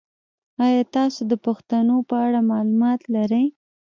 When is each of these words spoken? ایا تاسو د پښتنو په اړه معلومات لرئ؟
ایا 0.65 0.83
تاسو 0.95 1.21
د 1.31 1.33
پښتنو 1.45 1.95
په 2.09 2.15
اړه 2.25 2.39
معلومات 2.51 3.01
لرئ؟ 3.15 3.45